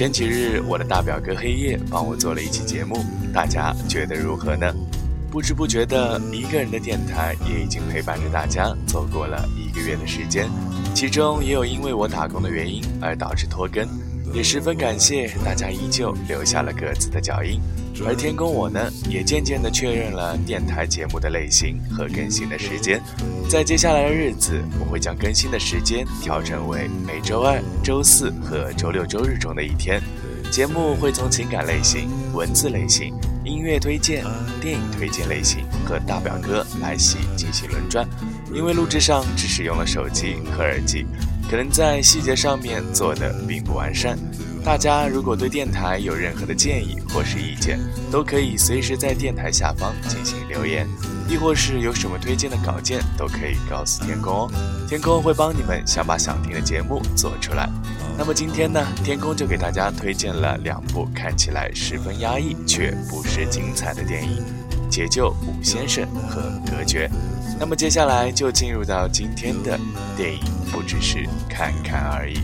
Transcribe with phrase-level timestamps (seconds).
[0.00, 3.04] 前几日，我的大表哥黑夜帮我做了一期节目，
[3.34, 4.74] 大家觉得如何呢？
[5.30, 10.48] 不知不觉的，一个人的电台也已经陪伴着大家走过了一个月的时间，
[10.94, 13.86] 其中也有因为我打工的原因而导致拖更，
[14.32, 17.60] 也十分感谢大家依旧留下了各自的脚印。
[18.06, 22.98] 而天宫我呢，也渐渐地确认了电台节目的类型和更新的时间。
[23.46, 30.00] 在接下来的日子，我会将更新的时间调整为每周二、周四和周六、周日中的一天。
[30.50, 33.14] 节目会从情感类型、文字类型、
[33.44, 34.24] 音乐推荐、
[34.60, 38.08] 电影推荐类型和大表哥来袭进行轮转。
[38.52, 41.04] 因为录制上只使用了手机和耳机，
[41.50, 44.16] 可能在细节上面做的并不完善。
[44.64, 47.76] 大家如果对电台有任何的建议或是意见，
[48.08, 50.86] 都可以随时在电台下方进行留言，
[51.28, 54.50] 亦或是有什么推荐的稿件，都可以告诉天空哦。
[54.88, 57.68] 天空会帮你们想把想听的节目做出来。
[58.16, 64.44] 那么今天呢，天空就给大家推荐了两部看起来十分压抑却不失精彩的电影，
[64.88, 67.08] 《解救五先生》和《隔绝》。
[67.58, 69.76] 那么接下来就进入到今天的
[70.16, 70.40] 电影，
[70.72, 72.38] 不只是看看而已。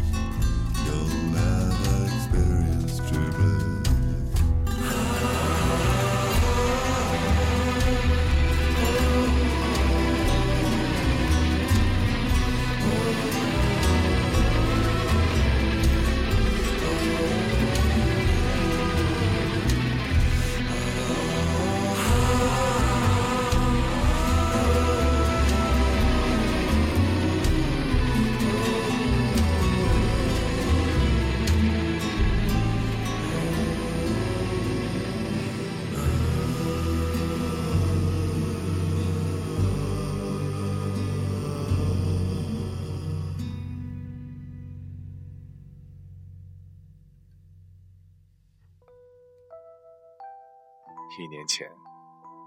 [51.18, 51.70] 一年前，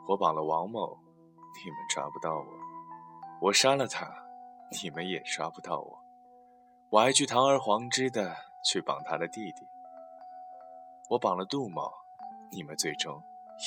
[0.08, 0.98] 我绑了王某，
[1.64, 2.46] 你们抓不到我；
[3.42, 4.08] 我杀了他，
[4.82, 6.00] 你们也抓不到我。
[6.90, 9.62] 我还去堂而皇之的去绑他的弟弟。
[11.10, 11.92] 我绑了杜某，
[12.52, 13.22] 你们最终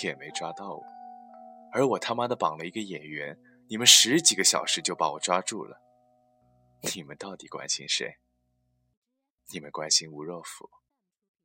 [0.05, 0.85] 也没抓到我。
[1.73, 3.37] 而我他妈的绑了一个演员，
[3.69, 5.81] 你们十几个小时就把我抓住了。
[6.95, 8.19] 你们到底关心谁？
[9.53, 10.71] 你们关心吴若甫？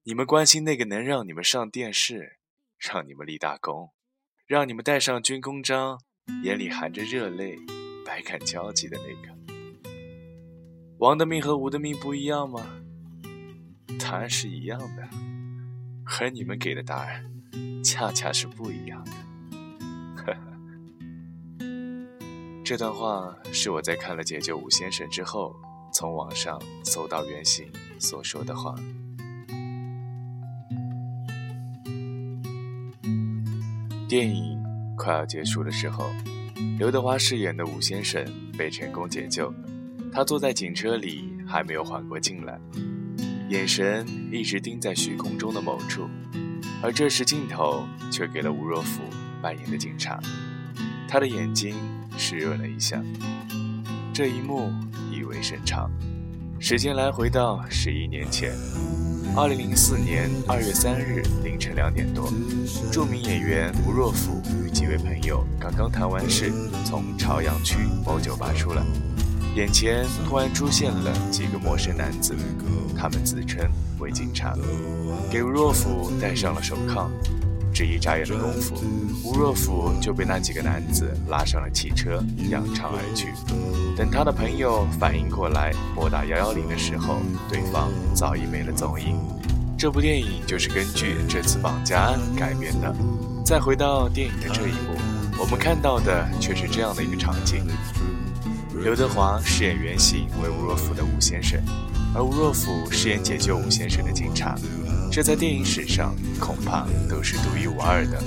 [0.03, 2.39] 你们关心那个能让你们上电视？
[2.77, 3.91] 让你们立大功，
[4.45, 5.99] 让你们戴上军功章，
[6.43, 7.57] 眼里含着热泪，
[8.05, 9.35] 百感交集的那个。
[10.99, 12.81] 王的命和吴的命不一样吗？
[13.99, 15.09] 答案是一样的，
[16.19, 17.29] 而你们给的答案，
[17.83, 19.11] 恰恰是不一样的。
[20.15, 20.39] 呵呵，
[22.63, 25.55] 这段话是我在看了《解救吴先生》之后，
[25.91, 28.75] 从网上搜到原型所说的话。
[34.07, 34.57] 电影
[34.95, 36.09] 快要结束的时候，
[36.79, 38.25] 刘德华饰演的武先生
[38.57, 39.53] 被成功解救。
[40.13, 42.57] 他坐在警车里，还没有缓过劲来，
[43.49, 46.07] 眼神一直盯在虚空中的某处。
[46.81, 49.01] 而这时镜头却给了吴若甫
[49.41, 50.21] 扮演的警察，
[51.05, 51.75] 他的眼睛
[52.17, 53.03] 湿润了一下。
[54.13, 54.71] 这一幕
[55.11, 55.91] 意味深长。
[56.59, 58.51] 时间来回到十一年前。
[59.35, 62.31] 二零零四年二月三日凌晨两点多，
[62.91, 66.51] 著名演员吴若甫与几位朋友刚刚谈完事，
[66.83, 68.83] 从朝阳区某酒吧出来，
[69.55, 72.35] 眼前突然出现了几个陌生男子，
[72.97, 73.69] 他们自称
[73.99, 74.55] 为警察，
[75.29, 77.07] 给吴若甫戴上了手铐。
[77.77, 78.73] 只一眨眼的功夫，
[79.23, 83.27] 吴若甫就被那几个男子拉上了汽车，扬长而去。
[83.95, 89.15] 等他的朋友反应过来，拨打幺幺零的时候，对方早已没了踪影。
[89.77, 92.91] 这部电影就是根据这次绑架案改编的。
[93.45, 94.97] 再回到电影的这一幕，
[95.39, 97.63] 我们看到的却是这样的一个场景：
[98.81, 101.61] 刘德华饰演原型为吴若甫的吴先生，
[102.15, 104.55] 而吴若甫饰演解救吴先生的警察。
[105.11, 108.21] 这在电影史上恐怕都是独一无二的。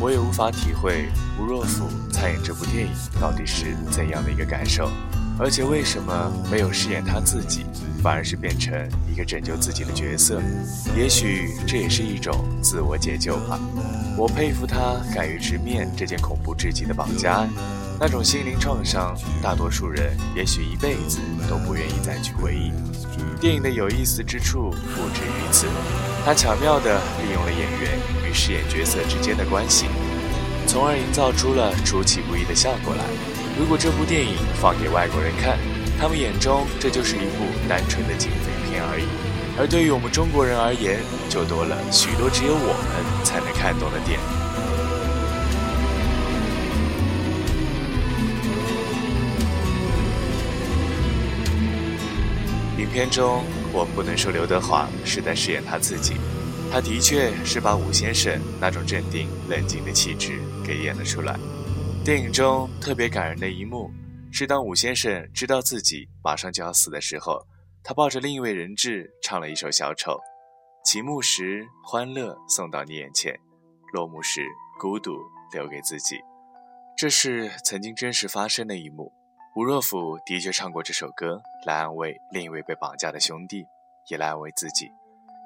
[0.00, 1.08] 我也无法体会
[1.40, 4.90] 吴若甫参演这部电影到底是怎样的一个感受，
[5.38, 7.64] 而且为什么没有饰演他自己，
[8.02, 8.72] 反而是变成
[9.12, 10.40] 一个拯救自己的角色。
[10.96, 13.58] 也许这也是一种自我解救吧。
[14.16, 17.50] 我佩服他敢于直面这件恐怖至极的绑架案，
[18.00, 21.18] 那种心灵创伤，大多数人也许一辈子
[21.48, 22.72] 都不愿意再去回忆。
[23.40, 25.66] 电影的有意思之处不止于此，
[26.24, 29.86] 它巧妙地利用了演员与饰演角色之间的关系，
[30.66, 33.04] 从而营造出了出其不意的效果来。
[33.58, 35.58] 如果这部电影放给外国人看，
[36.00, 39.06] 他们眼中这就是一部单纯的警匪片而已；
[39.58, 44.20] 而对于我们中国人而言，就多了许多只有我们才能看懂的点。
[52.88, 56.14] 影片中，我们不能说刘德华是在饰演他自己，
[56.72, 61.38] 他的确是把武先生那种镇定冷静的气质给演了出来。
[62.02, 63.90] 电影中特别感人的一幕，
[64.32, 67.46] 是当武先生知道自己马上就要死的时候，
[67.84, 70.18] 他抱着另一位人质唱了一首小丑。
[70.82, 73.38] 起幕时欢乐送到你眼前，
[73.92, 74.40] 落幕时
[74.80, 75.12] 孤独
[75.52, 76.16] 留给自己。
[76.96, 79.12] 这是曾经真实发生的一幕。
[79.58, 83.66] 吴若甫的确唱过这首歌来安慰另一位被绑架的兄弟，
[84.08, 84.88] 也来安慰自己。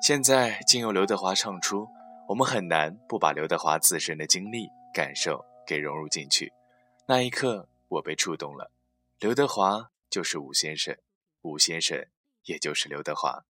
[0.03, 1.89] 现在竟由刘德华唱出，
[2.29, 6.53] 我们很难不把刘德华自身的经历感受给融入进去。
[7.07, 8.71] 那一刻，我被触动了。
[9.19, 10.95] 刘德华就是吴先生，
[11.41, 12.05] 吴先生
[12.45, 13.47] 也就是刘德华。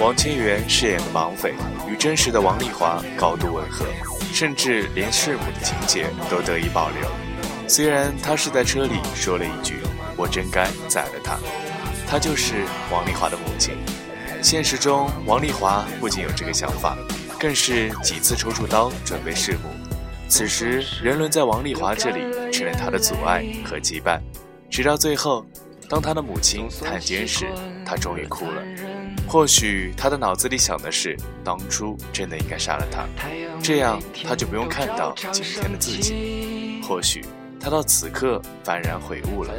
[0.00, 1.52] 王千源饰演的绑匪
[1.86, 3.84] 与真实的王丽华高度吻合，
[4.32, 7.06] 甚至连弑母的情节都得以保留。
[7.68, 9.74] 虽然他是在车里说了一句
[10.16, 11.38] “我真该宰了他”，
[12.08, 13.76] 他就是王丽华的母亲。
[14.40, 16.96] 现实中，王丽华不仅有这个想法，
[17.38, 19.68] 更是几次抽出刀准备弑母。
[20.30, 24.18] 此时，人伦在王丽华这里成了他的阻碍和羁绊，
[24.70, 25.44] 直到最后，
[25.90, 27.46] 当他的母亲探监时，
[27.84, 28.62] 他终于哭了。
[29.30, 33.06] 或许他的脑子里想的是，当初真的应该杀了他，
[33.62, 36.80] 这样他就不用看到今天的自己。
[36.82, 37.24] 或许
[37.60, 39.52] 他到此刻幡然悔悟了，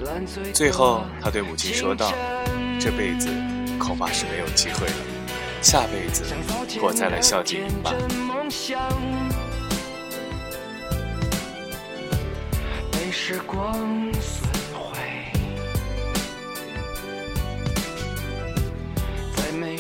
[0.54, 2.12] 最后他对母亲说道
[2.82, 3.30] ：“这辈子
[3.80, 4.94] 恐怕是没有机会了，
[5.62, 6.26] 下辈子
[6.82, 7.94] 我再来孝敬您吧。”
[13.10, 13.80] 时光。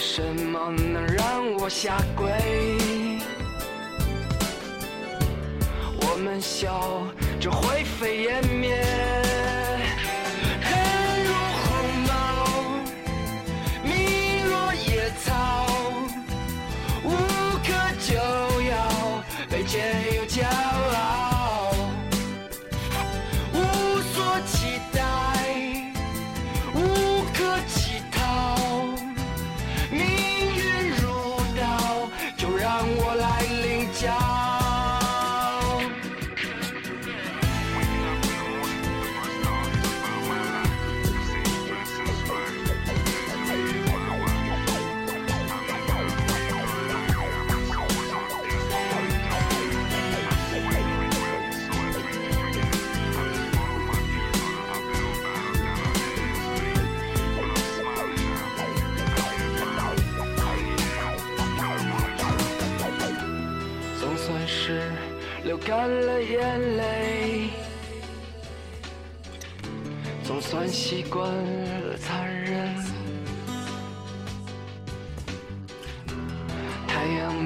[0.04, 2.28] 什么能让我下跪？
[6.02, 7.04] 我们笑
[7.40, 8.81] 着灰飞烟灭。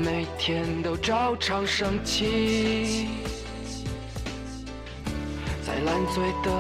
[0.06, 3.08] 每天都照常升起，
[5.66, 6.52] 在烂醉的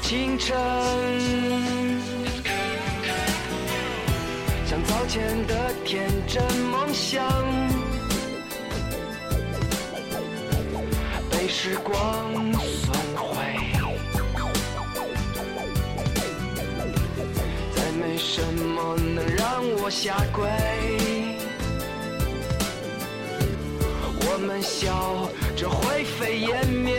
[0.00, 0.56] 清晨，
[4.64, 6.40] 像早前的天真
[6.70, 7.26] 梦想。
[11.32, 13.34] 被时光损毁，
[17.74, 21.21] 再没什么能让我下跪。
[24.42, 26.91] 们笑着灰飞烟灭。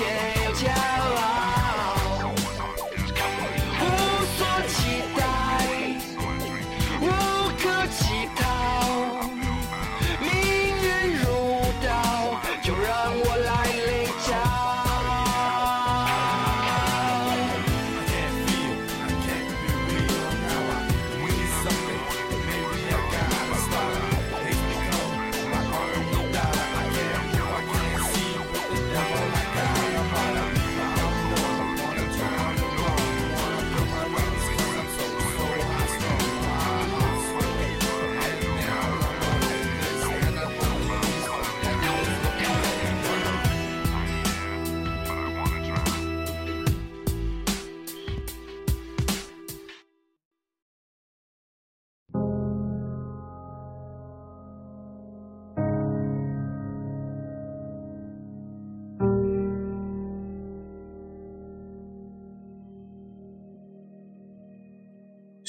[0.00, 0.39] change.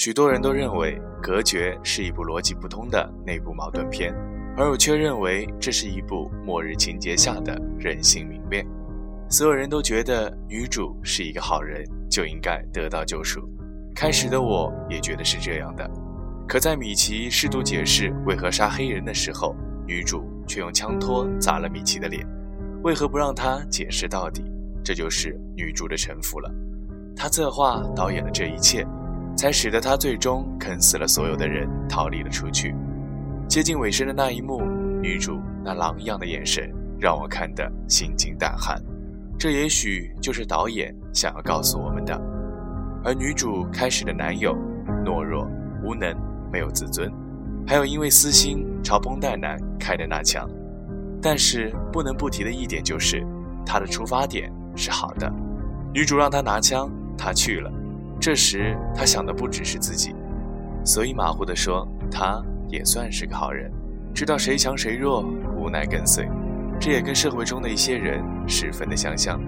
[0.03, 4.11] 许多人都认为《隔绝》是一部逻辑不通的内部矛盾片，
[4.57, 8.65] 而我却认为这是一部末日情节下的人性明辨。
[9.29, 13.47] 所有人都觉得女主是一个好人，就应该得到救赎。
[13.93, 15.87] 开始的我也觉得是这样的，
[16.47, 19.55] 可在米奇试图解释为何杀黑人的时候，
[19.85, 22.27] 女主却用枪托砸了米奇的脸。
[22.81, 24.41] 为何不让他解释到底？
[24.83, 26.51] 这就是女主的城府了。
[27.15, 28.83] 她策划导演的这一切。
[29.35, 32.75] 才使得他最终啃死了所有的人，逃离了出去。
[33.47, 34.61] 接近尾声的那一幕，
[35.01, 38.81] 女主那狼一样的眼神让我看得心惊胆寒。
[39.37, 42.19] 这也许就是导演想要告诉我们的。
[43.03, 44.55] 而女主开始的男友
[45.03, 45.47] 懦弱、
[45.83, 46.15] 无能、
[46.51, 47.11] 没有自尊，
[47.65, 50.47] 还有因为私心朝绷带男开的那枪。
[51.19, 53.25] 但是不能不提的一点就是，
[53.65, 55.31] 他的出发点是好的。
[55.93, 57.71] 女主让他拿枪，他去了。
[58.21, 60.13] 这时，他想的不只是自己，
[60.85, 63.71] 所以马虎地说，他也算是个好人，
[64.13, 65.25] 知道谁强谁弱，
[65.57, 66.29] 无奈跟随。
[66.79, 69.41] 这也跟社会中的一些人十分的相像。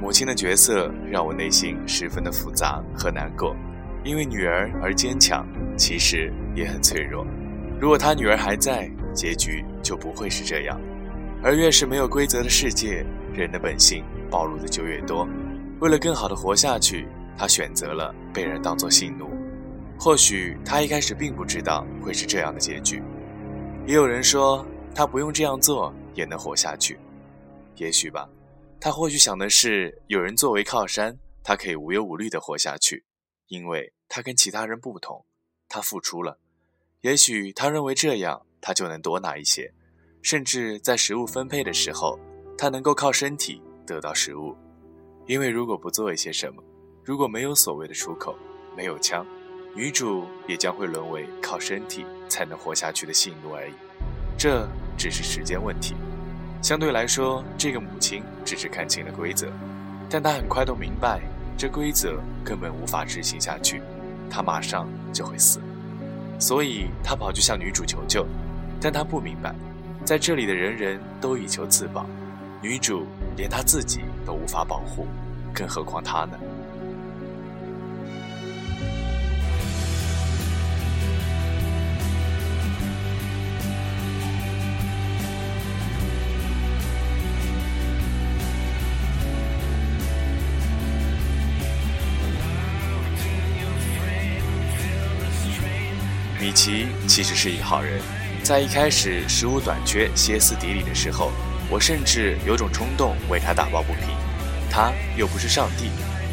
[0.00, 3.54] 母亲的角色让我内心十分的复杂和难过，
[4.04, 5.46] 因为女儿而坚强，
[5.76, 7.26] 其实也很脆弱。
[7.78, 10.80] 如果他女儿还在，结局就不会是这样。
[11.42, 15.26] 而越是没有规则的世界，人的本性暴露的就越多。
[15.80, 19.30] 为了更好的活下去，他选择了被人当作性奴。
[19.98, 23.02] 或许他一开始并不知道会是这样的结局。
[23.86, 26.98] 也有人说他不用这样做也能活下去。
[27.76, 28.28] 也许吧。
[28.78, 33.04] 他或许想的是，有人作为靠山，他可以无忧无虑的活下去，
[33.48, 35.24] 因为他跟其他人不同，
[35.68, 36.38] 他付出了。
[37.00, 39.72] 也许他认为这样，他就能多拿一些。
[40.22, 42.18] 甚至在食物分配的时候，
[42.56, 44.54] 他能够靠身体得到食物，
[45.26, 46.62] 因为如果不做一些什么，
[47.04, 48.36] 如果没有所谓的出口，
[48.76, 49.26] 没有枪，
[49.74, 53.72] 女主也将会沦为靠身体才能活下去的性奴而已。
[54.36, 55.94] 这只是时间问题。
[56.62, 59.48] 相对来说，这个母亲只是看清了规则，
[60.10, 61.22] 但她很快都明白，
[61.56, 63.80] 这规则根本无法执行下去，
[64.28, 65.60] 她马上就会死。
[66.38, 68.26] 所以她跑去向女主求救，
[68.80, 69.54] 但她不明白。
[70.10, 72.04] 在这里的人人都以求自保，
[72.60, 75.06] 女主连她自己都无法保护，
[75.54, 76.36] 更何况他呢？
[96.40, 98.00] 米奇其实是一个好人。
[98.42, 101.30] 在一开始食物短缺、歇斯底里的时候，
[101.68, 104.08] 我甚至有种冲动为他打抱不平。
[104.70, 105.90] 他又不是上帝，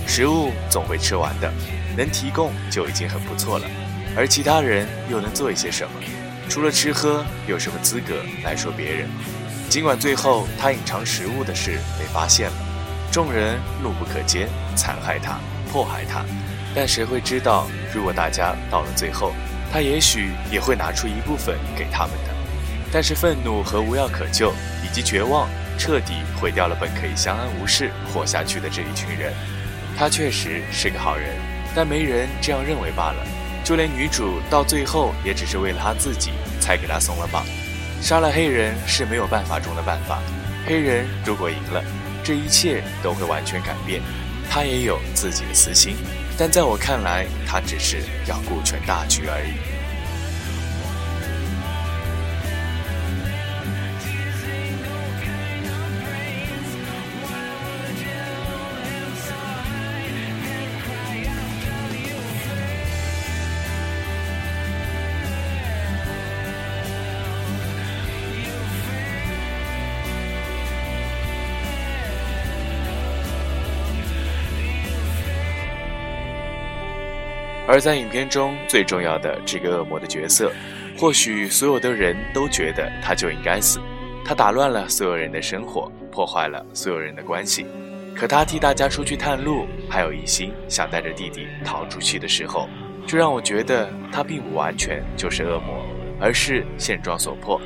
[0.07, 1.51] 食物总会吃完的，
[1.97, 3.67] 能提供就已经很不错了。
[4.15, 5.91] 而其他人又能做一些什么？
[6.49, 9.07] 除了吃喝，有什么资格来说别人？
[9.69, 12.55] 尽管最后他隐藏食物的事被发现了，
[13.11, 15.39] 众人怒不可遏，残害他，
[15.71, 16.23] 迫害他，
[16.73, 19.33] 但谁会知道，如果大家到了最后？
[19.71, 22.33] 他也许也会拿出一部分给他们的，
[22.91, 29.33] 但是愤怒和无药可救以及绝望，彻底毁掉了本可以相安无事活下去的这一群人。
[29.97, 31.36] 他确实是个好人，
[31.75, 33.25] 但没人这样认为罢了。
[33.63, 36.31] 就连女主到最后也只是为了他自己
[36.62, 37.45] 才给他松了绑。
[38.01, 40.19] 杀了黑人是没有办法中的办法，
[40.65, 41.83] 黑人如果赢了，
[42.24, 44.01] 这一切都会完全改变。
[44.50, 45.97] 他也有自己的私心。
[46.39, 49.76] 但在我看来，他只是要顾全大局而已。
[77.67, 80.50] 而在影片中最重要的这个恶魔的角色，
[80.97, 83.81] 或许所有的人都觉得他就应该死，
[84.24, 87.65] 他打乱了所有人的生活，破坏了所有人的关系。
[88.15, 92.69] 可他替大家出去探路，还有一心想带着弟弟逃出去的时候，
[93.05, 95.86] 就让我觉得他并不完全就是恶魔，
[96.21, 97.62] 而是现状所迫。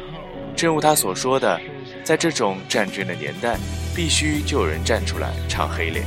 [0.55, 1.61] 正如他所说的，
[2.03, 3.55] 在这种战争的年代，
[3.95, 6.03] 必须就有人站出来唱黑脸。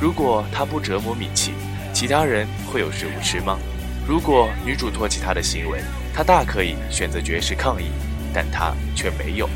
[0.00, 1.52] 如果他不折磨米奇。
[1.96, 3.58] 其他人会有食物吃吗？
[4.06, 5.80] 如果女主唾弃他的行为，
[6.12, 7.86] 他大可以选择绝食抗议，
[8.34, 9.48] 但他却没有。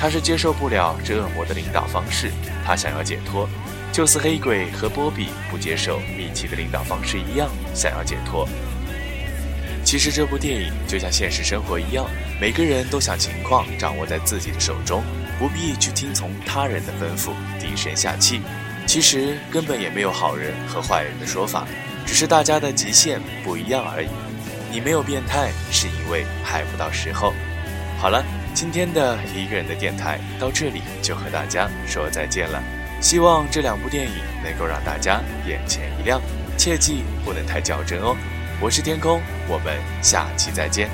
[0.00, 2.30] 他是接受不了这恶魔的领导方式，
[2.64, 3.46] 他想要解脱，
[3.92, 8.48] 就似黑鬼和波比不接受米奇的领导方式一样，想要解脱。
[9.84, 12.06] 其实这部电影就像现实生活一样，
[12.40, 15.04] 每个人都想情况掌握在自己的手中，
[15.38, 18.40] 不必去听从他人的吩咐，低声下气。
[18.94, 21.66] 其实根本也没有好人和坏人的说法，
[22.06, 24.06] 只是大家的极限不一样而已。
[24.70, 27.34] 你没有变态，是因为还不到时候。
[27.98, 32.62] 好了，今天的一个人的电台到这里就和大家说再见了。
[33.00, 36.22] 希望这两部电影能够让大家眼前一亮，
[36.56, 38.16] 切记不能太较真哦。
[38.60, 40.88] 我是天空，我们下期再见。